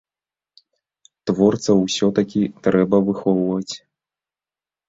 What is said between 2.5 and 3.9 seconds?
трэба выхоўваць.